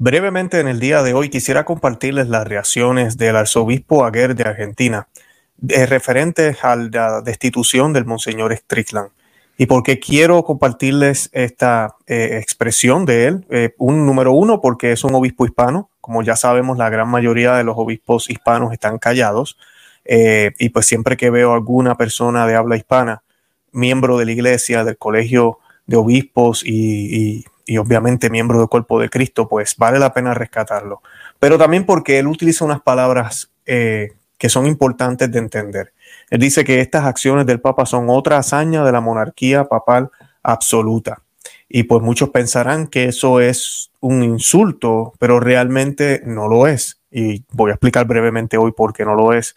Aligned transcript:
Brevemente 0.00 0.60
en 0.60 0.68
el 0.68 0.78
día 0.78 1.02
de 1.02 1.12
hoy 1.12 1.28
quisiera 1.28 1.64
compartirles 1.64 2.28
las 2.28 2.46
reacciones 2.46 3.16
del 3.16 3.34
arzobispo 3.34 4.04
Aguer 4.04 4.36
de 4.36 4.44
Argentina 4.44 5.08
eh, 5.68 5.86
referente 5.86 6.56
a 6.62 6.76
la 6.76 7.20
destitución 7.20 7.92
del 7.92 8.04
Monseñor 8.04 8.56
Strickland. 8.56 9.10
Y 9.56 9.66
porque 9.66 9.98
quiero 9.98 10.44
compartirles 10.44 11.30
esta 11.32 11.96
eh, 12.06 12.38
expresión 12.40 13.06
de 13.06 13.26
él, 13.26 13.46
eh, 13.50 13.74
un 13.78 14.06
número 14.06 14.32
uno, 14.32 14.60
porque 14.60 14.92
es 14.92 15.02
un 15.02 15.16
obispo 15.16 15.46
hispano. 15.46 15.90
Como 16.00 16.22
ya 16.22 16.36
sabemos, 16.36 16.78
la 16.78 16.90
gran 16.90 17.08
mayoría 17.08 17.56
de 17.56 17.64
los 17.64 17.76
obispos 17.76 18.30
hispanos 18.30 18.72
están 18.72 18.98
callados. 18.98 19.58
y 20.06 20.68
pues 20.70 20.86
siempre 20.86 21.16
que 21.16 21.30
veo 21.30 21.52
alguna 21.52 21.96
persona 21.96 22.46
de 22.46 22.54
habla 22.54 22.76
hispana, 22.76 23.24
miembro 23.72 24.16
de 24.16 24.26
la 24.26 24.32
iglesia, 24.32 24.84
del 24.84 24.96
colegio 24.96 25.58
de 25.86 25.96
obispos 25.96 26.62
y 26.64 27.44
obviamente 27.76 28.30
miembro 28.30 28.58
del 28.58 28.68
cuerpo 28.68 28.98
de 28.98 29.10
Cristo, 29.10 29.48
pues 29.48 29.76
vale 29.76 29.98
la 29.98 30.14
pena 30.14 30.32
rescatarlo. 30.32 31.02
Pero 31.38 31.58
también 31.58 31.84
porque 31.84 32.18
él 32.18 32.26
utiliza 32.26 32.64
unas 32.64 32.80
palabras 32.80 33.50
eh, 33.66 34.12
que 34.38 34.48
son 34.48 34.66
importantes 34.66 35.30
de 35.30 35.38
entender. 35.38 35.92
Él 36.30 36.40
dice 36.40 36.64
que 36.64 36.80
estas 36.80 37.04
acciones 37.04 37.44
del 37.44 37.60
Papa 37.60 37.84
son 37.84 38.08
otra 38.08 38.38
hazaña 38.38 38.84
de 38.84 38.92
la 38.92 39.00
monarquía 39.00 39.64
papal 39.64 40.10
absoluta. 40.42 41.22
Y 41.68 41.82
pues 41.82 42.02
muchos 42.02 42.30
pensarán 42.30 42.86
que 42.86 43.04
eso 43.04 43.40
es 43.40 43.90
un 44.00 44.22
insulto, 44.22 45.12
pero 45.18 45.40
realmente 45.40 46.22
no 46.24 46.48
lo 46.48 46.66
es. 46.66 47.00
Y 47.10 47.44
voy 47.52 47.70
a 47.70 47.74
explicar 47.74 48.06
brevemente 48.06 48.56
hoy 48.56 48.72
por 48.72 48.92
qué 48.92 49.04
no 49.04 49.14
lo 49.14 49.32
es. 49.32 49.54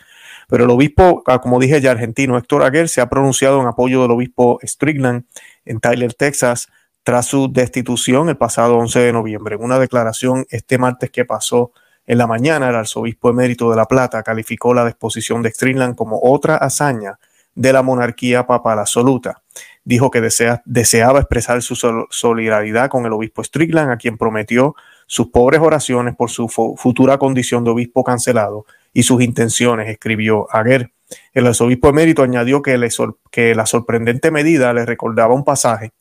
Pero 0.49 0.65
el 0.65 0.69
obispo, 0.69 1.23
ah, 1.27 1.39
como 1.39 1.59
dije 1.59 1.79
ya 1.79 1.91
argentino, 1.91 2.37
Héctor 2.37 2.63
Aguer, 2.63 2.89
se 2.89 2.99
ha 2.99 3.09
pronunciado 3.09 3.61
en 3.61 3.67
apoyo 3.67 4.01
del 4.01 4.11
obispo 4.11 4.59
Strickland 4.63 5.23
en 5.65 5.79
Tyler, 5.79 6.13
Texas, 6.13 6.67
tras 7.03 7.25
su 7.25 7.51
destitución 7.51 8.29
el 8.29 8.37
pasado 8.37 8.77
11 8.77 8.99
de 8.99 9.13
noviembre. 9.13 9.55
En 9.55 9.63
una 9.63 9.79
declaración 9.79 10.45
este 10.49 10.77
martes 10.77 11.09
que 11.09 11.25
pasó 11.25 11.71
en 12.05 12.17
la 12.17 12.27
mañana, 12.27 12.69
el 12.69 12.75
arzobispo 12.75 13.29
emérito 13.29 13.69
de 13.69 13.75
La 13.75 13.85
Plata 13.85 14.23
calificó 14.23 14.73
la 14.73 14.85
disposición 14.85 15.41
de 15.41 15.51
Strickland 15.51 15.95
como 15.95 16.19
otra 16.21 16.57
hazaña 16.57 17.19
de 17.55 17.73
la 17.73 17.83
monarquía 17.83 18.45
papal 18.47 18.79
absoluta. 18.79 19.41
Dijo 19.83 20.11
que 20.11 20.21
deseaba 20.21 21.19
expresar 21.19 21.61
su 21.61 21.75
solidaridad 22.09 22.89
con 22.89 23.05
el 23.05 23.13
obispo 23.13 23.43
Strickland, 23.43 23.91
a 23.91 23.97
quien 23.97 24.17
prometió 24.17 24.75
sus 25.07 25.27
pobres 25.27 25.59
oraciones 25.61 26.15
por 26.15 26.29
su 26.29 26.47
futura 26.47 27.17
condición 27.17 27.63
de 27.63 27.71
obispo 27.71 28.03
cancelado 28.03 28.65
y 28.93 29.03
sus 29.03 29.21
intenciones, 29.21 29.89
escribió 29.89 30.47
Aguer. 30.51 30.91
El 31.33 31.47
arzobispo 31.47 31.89
emérito 31.89 32.23
añadió 32.23 32.61
que, 32.61 32.79
que 33.31 33.55
la 33.55 33.65
sorprendente 33.65 34.31
medida 34.31 34.71
le 34.73 34.85
recordaba 34.85 35.33
un 35.33 35.43
pasaje 35.43 35.91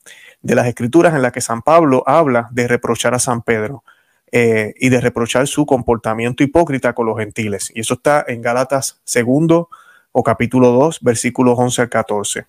de 0.41 0.55
las 0.55 0.67
escrituras 0.67 1.13
en 1.13 1.21
la 1.21 1.31
que 1.31 1.41
San 1.41 1.61
Pablo 1.61 2.03
habla 2.05 2.49
de 2.51 2.67
reprochar 2.67 3.13
a 3.13 3.19
San 3.19 3.41
Pedro 3.41 3.83
eh, 4.31 4.73
y 4.77 4.89
de 4.89 5.01
reprochar 5.01 5.47
su 5.47 5.65
comportamiento 5.65 6.43
hipócrita 6.43 6.93
con 6.93 7.05
los 7.05 7.17
gentiles. 7.17 7.71
Y 7.75 7.81
eso 7.81 7.95
está 7.95 8.23
en 8.27 8.41
Gálatas 8.41 9.01
segundo 9.03 9.69
o 10.11 10.23
capítulo 10.23 10.71
2, 10.71 11.01
versículos 11.01 11.57
11 11.57 11.81
al 11.83 11.89
14. 11.89 12.45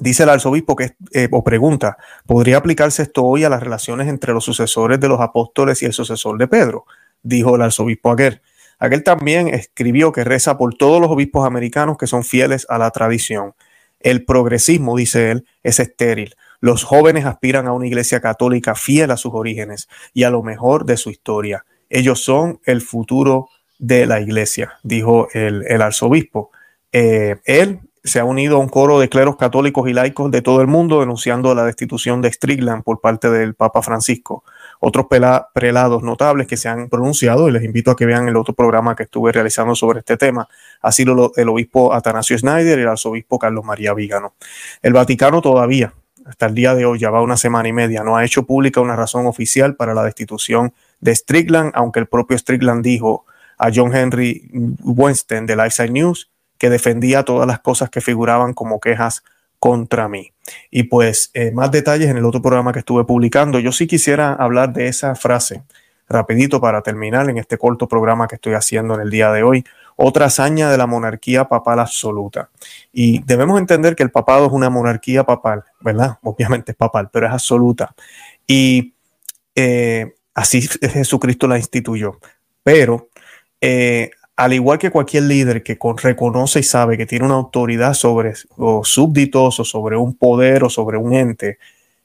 Dice 0.00 0.22
el 0.22 0.30
arzobispo 0.30 0.76
que, 0.76 0.94
eh, 1.12 1.28
o 1.30 1.44
pregunta, 1.44 1.98
¿podría 2.26 2.56
aplicarse 2.56 3.02
esto 3.02 3.24
hoy 3.24 3.44
a 3.44 3.50
las 3.50 3.62
relaciones 3.62 4.08
entre 4.08 4.32
los 4.32 4.44
sucesores 4.44 4.98
de 4.98 5.08
los 5.08 5.20
apóstoles 5.20 5.82
y 5.82 5.86
el 5.86 5.92
sucesor 5.92 6.38
de 6.38 6.48
Pedro? 6.48 6.86
Dijo 7.22 7.56
el 7.56 7.62
arzobispo 7.62 8.10
Aguer. 8.10 8.40
Aquel 8.78 9.04
también 9.04 9.48
escribió 9.48 10.10
que 10.10 10.24
reza 10.24 10.56
por 10.56 10.74
todos 10.74 11.02
los 11.02 11.10
obispos 11.10 11.46
americanos 11.46 11.98
que 11.98 12.06
son 12.06 12.24
fieles 12.24 12.66
a 12.70 12.78
la 12.78 12.90
tradición. 12.92 13.54
El 14.00 14.24
progresismo, 14.24 14.96
dice 14.96 15.32
él, 15.32 15.46
es 15.62 15.80
estéril. 15.80 16.34
Los 16.60 16.84
jóvenes 16.84 17.24
aspiran 17.24 17.66
a 17.66 17.72
una 17.72 17.86
iglesia 17.86 18.20
católica 18.20 18.74
fiel 18.74 19.10
a 19.10 19.16
sus 19.16 19.32
orígenes 19.34 19.88
y 20.12 20.24
a 20.24 20.30
lo 20.30 20.42
mejor 20.42 20.84
de 20.84 20.96
su 20.96 21.10
historia. 21.10 21.64
Ellos 21.88 22.22
son 22.22 22.60
el 22.64 22.82
futuro 22.82 23.48
de 23.78 24.06
la 24.06 24.20
iglesia, 24.20 24.74
dijo 24.82 25.28
el, 25.32 25.80
arzobispo. 25.80 26.50
Eh, 26.92 27.36
él 27.44 27.80
se 28.02 28.18
ha 28.18 28.24
unido 28.24 28.56
a 28.56 28.60
un 28.60 28.68
coro 28.68 28.98
de 28.98 29.08
cleros 29.08 29.36
católicos 29.36 29.88
y 29.88 29.92
laicos 29.92 30.30
de 30.30 30.40
todo 30.42 30.60
el 30.60 30.66
mundo 30.66 31.00
denunciando 31.00 31.54
la 31.54 31.64
destitución 31.64 32.22
de 32.22 32.32
Strickland 32.32 32.82
por 32.82 33.00
parte 33.00 33.30
del 33.30 33.54
Papa 33.54 33.82
Francisco. 33.82 34.44
Otros 34.80 35.06
prelados 35.54 36.02
notables 36.02 36.46
que 36.46 36.56
se 36.56 36.68
han 36.68 36.88
pronunciado, 36.88 37.48
y 37.48 37.52
les 37.52 37.62
invito 37.62 37.90
a 37.90 37.96
que 37.96 38.06
vean 38.06 38.28
el 38.28 38.36
otro 38.36 38.54
programa 38.54 38.96
que 38.96 39.02
estuve 39.02 39.32
realizando 39.32 39.74
sobre 39.74 39.98
este 39.98 40.16
tema, 40.16 40.48
ha 40.80 40.92
sido 40.92 41.32
el 41.36 41.48
obispo 41.48 41.92
Atanasio 41.92 42.38
Schneider 42.38 42.78
y 42.78 42.82
el 42.82 42.88
arzobispo 42.88 43.38
Carlos 43.38 43.64
María 43.64 43.92
Vígano. 43.92 44.34
El 44.80 44.94
Vaticano 44.94 45.42
todavía 45.42 45.92
hasta 46.30 46.46
el 46.46 46.54
día 46.54 46.76
de 46.76 46.84
hoy, 46.86 47.00
ya 47.00 47.10
va 47.10 47.22
una 47.22 47.36
semana 47.36 47.68
y 47.68 47.72
media, 47.72 48.04
no 48.04 48.16
ha 48.16 48.24
hecho 48.24 48.44
pública 48.44 48.80
una 48.80 48.94
razón 48.94 49.26
oficial 49.26 49.74
para 49.74 49.94
la 49.94 50.04
destitución 50.04 50.72
de 51.00 51.14
Strickland, 51.14 51.72
aunque 51.74 51.98
el 51.98 52.06
propio 52.06 52.38
Strickland 52.38 52.84
dijo 52.84 53.26
a 53.58 53.70
John 53.74 53.94
Henry 53.94 54.48
Weinstein 54.84 55.44
de 55.46 55.56
Lifeside 55.56 55.90
News 55.90 56.30
que 56.56 56.70
defendía 56.70 57.24
todas 57.24 57.48
las 57.48 57.58
cosas 57.58 57.90
que 57.90 58.00
figuraban 58.00 58.54
como 58.54 58.78
quejas 58.78 59.24
contra 59.58 60.08
mí. 60.08 60.32
Y 60.70 60.84
pues 60.84 61.30
eh, 61.34 61.50
más 61.50 61.72
detalles 61.72 62.08
en 62.08 62.16
el 62.16 62.24
otro 62.24 62.40
programa 62.40 62.72
que 62.72 62.78
estuve 62.78 63.04
publicando. 63.04 63.58
Yo 63.58 63.72
sí 63.72 63.88
quisiera 63.88 64.32
hablar 64.32 64.72
de 64.72 64.86
esa 64.86 65.16
frase 65.16 65.64
rapidito 66.08 66.60
para 66.60 66.82
terminar 66.82 67.28
en 67.28 67.38
este 67.38 67.58
corto 67.58 67.88
programa 67.88 68.28
que 68.28 68.36
estoy 68.36 68.54
haciendo 68.54 68.94
en 68.94 69.00
el 69.00 69.10
día 69.10 69.32
de 69.32 69.42
hoy 69.42 69.64
otra 70.02 70.26
hazaña 70.26 70.70
de 70.70 70.78
la 70.78 70.86
monarquía 70.86 71.44
papal 71.44 71.78
absoluta. 71.78 72.48
Y 72.90 73.22
debemos 73.24 73.60
entender 73.60 73.94
que 73.94 74.02
el 74.02 74.10
papado 74.10 74.46
es 74.46 74.52
una 74.52 74.70
monarquía 74.70 75.24
papal, 75.24 75.62
¿verdad? 75.80 76.18
Obviamente 76.22 76.72
es 76.72 76.76
papal, 76.76 77.10
pero 77.12 77.26
es 77.26 77.32
absoluta. 77.32 77.94
Y 78.46 78.94
eh, 79.54 80.14
así 80.32 80.62
Jesucristo 80.62 81.46
la 81.46 81.58
instituyó. 81.58 82.18
Pero 82.62 83.10
eh, 83.60 84.10
al 84.36 84.54
igual 84.54 84.78
que 84.78 84.90
cualquier 84.90 85.24
líder 85.24 85.62
que 85.62 85.78
reconoce 86.02 86.60
y 86.60 86.62
sabe 86.62 86.96
que 86.96 87.04
tiene 87.04 87.26
una 87.26 87.34
autoridad 87.34 87.92
sobre 87.92 88.32
los 88.56 88.88
súbditos 88.88 89.60
o 89.60 89.64
sobre 89.66 89.98
un 89.98 90.14
poder 90.14 90.64
o 90.64 90.70
sobre 90.70 90.96
un 90.96 91.12
ente, 91.12 91.58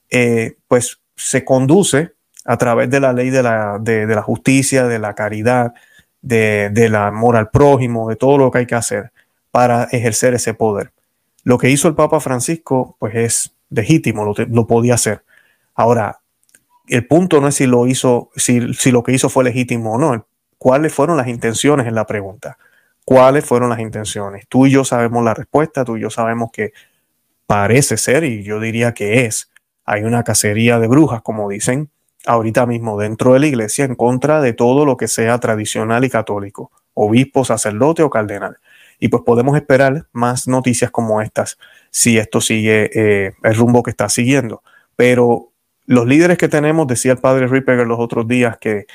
eh, 0.10 0.58
pues 0.68 1.00
se 1.16 1.46
conduce 1.46 2.12
a 2.44 2.58
través 2.58 2.90
de 2.90 3.00
la 3.00 3.14
ley 3.14 3.30
de 3.30 3.42
la 3.42 4.22
justicia, 4.22 4.86
de 4.86 5.00
la 5.00 5.16
caridad, 5.16 5.74
de, 6.26 6.72
del 6.72 6.96
amor 6.96 7.38
al 7.38 7.52
prójimo, 7.52 8.10
de 8.10 8.16
todo 8.16 8.38
lo 8.40 8.52
que 8.52 8.58
hay 8.58 8.66
que 8.66 8.76
hacer 8.76 9.12
para 9.52 9.86
ejercer 9.86 10.34
ese 10.34 10.56
poder. 10.56 10.92
Lo 11.44 11.60
que 11.60 11.70
hizo 11.70 11.88
el 11.88 11.94
Papa 11.94 12.20
Francisco, 12.20 12.98
pues 13.00 13.16
es 13.16 13.56
legítimo, 13.70 14.34
lo, 14.36 14.68
podía 14.68 14.96
hacer. 14.96 15.24
Ahora, 15.76 16.20
el 16.88 17.06
punto 17.06 17.40
no 17.40 17.48
es 17.48 17.56
si 17.56 17.68
lo 17.68 17.86
hizo, 17.86 18.32
si, 18.36 18.74
si 18.74 18.92
lo 18.92 19.04
que 19.04 19.12
hizo 19.12 19.30
fue 19.30 19.44
legítimo 19.44 19.94
o 19.94 19.98
no. 20.00 20.28
¿Cuáles 20.58 20.94
fueron 20.94 21.18
las 21.18 21.28
intenciones 21.28 21.86
en 21.86 21.94
la 21.94 22.08
pregunta? 22.08 22.58
¿Cuáles 23.06 23.46
fueron 23.46 23.70
las 23.70 23.80
intenciones? 23.80 24.48
Tú 24.50 24.66
y 24.66 24.72
yo 24.72 24.84
sabemos 24.84 25.24
la 25.24 25.36
respuesta, 25.36 25.86
tú 25.86 25.98
y 25.98 26.02
yo 26.02 26.10
sabemos 26.10 26.50
que 26.52 26.74
parece 27.46 27.98
ser, 27.98 28.24
y 28.24 28.42
yo 28.42 28.60
diría 28.60 28.96
que 28.96 29.26
es, 29.26 29.52
hay 29.84 30.04
una 30.04 30.24
cacería 30.24 30.80
de 30.80 30.88
brujas, 30.88 31.22
como 31.22 31.48
dicen, 31.50 31.92
ahorita 32.26 32.66
mismo 32.66 33.00
dentro 33.00 33.34
de 33.34 33.40
la 33.40 33.48
iglesia 33.48 33.86
en 33.86 33.96
contra 33.96 34.42
de 34.42 34.54
todo 34.54 34.86
lo 34.86 34.98
que 34.98 35.08
sea 35.08 35.40
tradicional 35.40 36.06
y 36.06 36.10
católico, 36.10 36.72
obispo, 36.94 37.46
sacerdote 37.46 38.04
o 38.04 38.10
cardenal. 38.10 38.58
Y 39.00 39.10
pues 39.10 39.24
podemos 39.24 39.56
esperar 39.56 40.08
más 40.14 40.48
noticias 40.48 40.92
como 40.92 41.22
estas 41.22 41.58
si 41.92 42.18
esto 42.18 42.42
sigue 42.42 42.90
eh, 42.94 43.34
el 43.44 43.56
rumbo 43.56 43.84
que 43.84 43.92
está 43.92 44.10
siguiendo. 44.10 44.64
Pero 44.96 45.52
los 45.86 46.06
líderes 46.08 46.38
que 46.38 46.48
tenemos, 46.48 46.88
decía 46.88 47.12
el 47.12 47.20
padre 47.20 47.48
Rippeger 47.48 47.88
los 47.88 48.00
otros 48.00 48.28
días, 48.28 48.58
que 48.58 48.86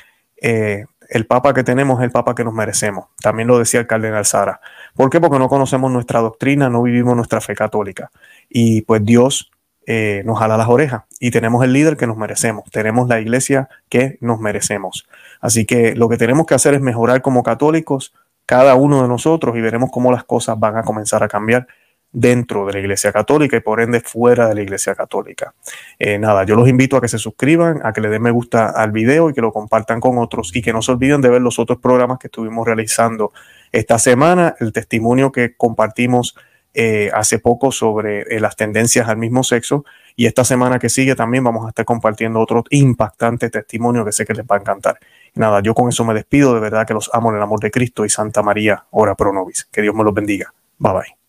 eh, 0.41 0.85
el 1.09 1.27
papa 1.27 1.53
que 1.53 1.63
tenemos 1.63 1.99
es 1.99 2.05
el 2.05 2.11
papa 2.11 2.33
que 2.35 2.43
nos 2.43 2.53
merecemos. 2.53 3.07
También 3.21 3.47
lo 3.47 3.59
decía 3.59 3.79
el 3.79 3.87
cardenal 3.87 4.25
Sara. 4.25 4.61
¿Por 4.95 5.09
qué? 5.09 5.19
Porque 5.19 5.39
no 5.39 5.49
conocemos 5.49 5.91
nuestra 5.91 6.21
doctrina, 6.21 6.69
no 6.69 6.81
vivimos 6.83 7.15
nuestra 7.15 7.41
fe 7.41 7.53
católica. 7.53 8.11
Y 8.49 8.81
pues 8.83 9.03
Dios 9.03 9.51
eh, 9.93 10.23
nos 10.23 10.39
jala 10.39 10.55
las 10.55 10.69
orejas 10.69 11.03
y 11.19 11.31
tenemos 11.31 11.65
el 11.65 11.73
líder 11.73 11.97
que 11.97 12.07
nos 12.07 12.15
merecemos, 12.15 12.63
tenemos 12.71 13.09
la 13.09 13.19
iglesia 13.19 13.67
que 13.89 14.17
nos 14.21 14.39
merecemos. 14.39 15.05
Así 15.41 15.65
que 15.65 15.97
lo 15.97 16.07
que 16.07 16.15
tenemos 16.15 16.45
que 16.45 16.53
hacer 16.53 16.73
es 16.75 16.79
mejorar 16.79 17.21
como 17.21 17.43
católicos 17.43 18.13
cada 18.45 18.75
uno 18.75 19.01
de 19.01 19.09
nosotros 19.09 19.57
y 19.57 19.59
veremos 19.59 19.89
cómo 19.91 20.09
las 20.09 20.23
cosas 20.23 20.57
van 20.57 20.77
a 20.77 20.83
comenzar 20.83 21.23
a 21.23 21.27
cambiar 21.27 21.67
dentro 22.13 22.65
de 22.65 22.71
la 22.71 22.79
Iglesia 22.79 23.11
Católica 23.11 23.57
y 23.57 23.59
por 23.59 23.81
ende 23.81 23.99
fuera 23.99 24.47
de 24.47 24.55
la 24.55 24.61
Iglesia 24.61 24.95
Católica. 24.95 25.53
Eh, 25.99 26.17
nada, 26.17 26.45
yo 26.45 26.55
los 26.55 26.69
invito 26.69 26.95
a 26.95 27.01
que 27.01 27.09
se 27.09 27.17
suscriban, 27.17 27.81
a 27.83 27.91
que 27.91 27.99
le 27.99 28.07
den 28.07 28.21
me 28.21 28.31
gusta 28.31 28.69
al 28.69 28.93
video 28.93 29.29
y 29.29 29.33
que 29.33 29.41
lo 29.41 29.51
compartan 29.51 29.99
con 29.99 30.17
otros 30.19 30.55
y 30.55 30.61
que 30.61 30.71
no 30.71 30.81
se 30.81 30.93
olviden 30.93 31.19
de 31.19 31.29
ver 31.29 31.41
los 31.41 31.59
otros 31.59 31.79
programas 31.79 32.17
que 32.17 32.27
estuvimos 32.27 32.65
realizando 32.65 33.33
esta 33.73 33.99
semana, 33.99 34.55
el 34.61 34.71
testimonio 34.71 35.33
que 35.33 35.57
compartimos 35.57 36.37
eh, 36.73 37.11
hace 37.13 37.39
poco 37.39 37.71
sobre 37.71 38.21
eh, 38.21 38.39
las 38.39 38.55
tendencias 38.55 39.09
al 39.09 39.17
mismo 39.17 39.43
sexo 39.43 39.85
y 40.15 40.25
esta 40.25 40.43
semana 40.43 40.79
que 40.79 40.89
sigue 40.89 41.15
también 41.15 41.43
vamos 41.43 41.65
a 41.65 41.69
estar 41.69 41.85
compartiendo 41.85 42.39
otro 42.39 42.63
impactante 42.69 43.49
testimonio 43.49 44.05
que 44.05 44.11
sé 44.11 44.25
que 44.25 44.33
les 44.33 44.45
va 44.45 44.55
a 44.55 44.59
encantar. 44.59 44.99
nada, 45.35 45.61
yo 45.61 45.73
con 45.73 45.89
eso 45.89 46.03
me 46.05 46.13
despido, 46.13 46.53
de 46.53 46.59
verdad 46.59 46.85
que 46.85 46.93
los 46.93 47.09
amo 47.13 47.29
en 47.29 47.37
el 47.37 47.41
amor 47.41 47.59
de 47.59 47.71
Cristo 47.71 48.05
y 48.05 48.09
Santa 48.09 48.41
María, 48.41 48.85
ora 48.91 49.15
pro 49.15 49.33
nobis. 49.33 49.67
Que 49.71 49.81
Dios 49.81 49.95
me 49.95 50.03
los 50.03 50.13
bendiga. 50.13 50.53
Bye 50.77 50.93
bye. 50.93 51.20